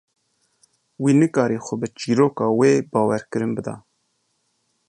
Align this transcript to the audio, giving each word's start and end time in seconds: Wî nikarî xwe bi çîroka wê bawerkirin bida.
Wî 1.03 1.11
nikarî 1.21 1.57
xwe 1.65 1.75
bi 1.81 1.87
çîroka 1.99 2.47
wê 2.59 2.73
bawerkirin 2.91 3.51
bida. 3.57 3.75